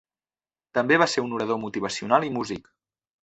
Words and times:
També 0.77 0.97
va 1.03 1.07
ser 1.11 1.25
un 1.25 1.35
orador 1.37 1.61
motivacional 1.65 2.25
i 2.31 2.35
músic. 2.39 2.69